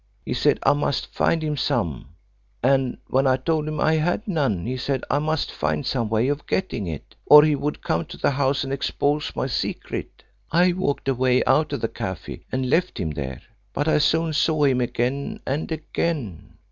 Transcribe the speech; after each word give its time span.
He 0.25 0.33
said 0.33 0.57
I 0.63 0.73
must 0.73 1.13
find 1.13 1.43
him 1.43 1.55
some, 1.55 2.15
and 2.63 2.97
when 3.05 3.27
I 3.27 3.37
told 3.37 3.67
him 3.67 3.79
I 3.79 3.97
had 3.97 4.27
none 4.27 4.65
he 4.65 4.75
said 4.75 5.03
I 5.11 5.19
must 5.19 5.51
find 5.51 5.85
some 5.85 6.09
way 6.09 6.27
of 6.27 6.47
getting 6.47 6.87
it, 6.87 7.13
or 7.27 7.43
he 7.43 7.53
would 7.55 7.83
come 7.83 8.05
to 8.05 8.17
the 8.17 8.31
house 8.31 8.63
and 8.63 8.73
expose 8.73 9.35
my 9.35 9.45
secret. 9.45 10.23
I 10.51 10.73
walked 10.73 11.07
away 11.07 11.43
out 11.45 11.71
of 11.71 11.81
the 11.81 11.87
café 11.87 12.41
and 12.51 12.67
left 12.67 12.99
him 12.99 13.11
there. 13.11 13.41
But 13.73 13.87
I 13.87 13.99
soon 13.99 14.33
saw 14.33 14.63
him 14.63 14.81
again, 14.81 15.39
and 15.45 15.71
again. 15.71 16.55